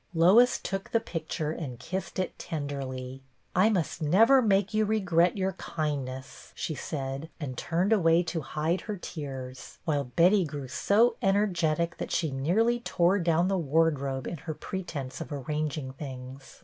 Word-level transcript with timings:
Lois 0.15 0.57
took 0.57 0.89
the 0.89 0.99
picture 0.99 1.51
and 1.51 1.77
kissed 1.77 2.17
it 2.17 2.39
tenderly." 2.39 3.21
I 3.55 3.69
must 3.69 4.01
never 4.01 4.41
make 4.41 4.73
you 4.73 4.83
regret 4.83 5.37
your 5.37 5.51
kind 5.51 6.05
ness," 6.05 6.51
she 6.55 6.73
said, 6.73 7.29
and 7.39 7.55
turned 7.55 7.93
away 7.93 8.23
to 8.23 8.41
hide 8.41 8.81
her 8.81 8.97
tears, 8.97 9.77
while 9.85 10.05
Betty 10.05 10.43
grew 10.43 10.67
so 10.67 11.17
energetic 11.21 11.97
that 11.97 12.09
she 12.09 12.31
nearly 12.31 12.79
tore 12.79 13.19
dow'ii 13.19 13.47
the 13.49 13.59
wardrobe 13.59 14.25
in 14.25 14.37
her 14.37 14.55
pre 14.55 14.81
tense 14.81 15.21
of 15.21 15.31
arranging 15.31 15.93
things. 15.93 16.59